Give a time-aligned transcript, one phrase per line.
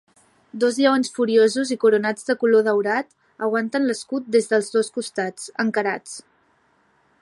[0.61, 3.13] Dos lleons furiosos i coronats de color daurat
[3.49, 6.23] aguanten l'escut des dels dos costats, encarats.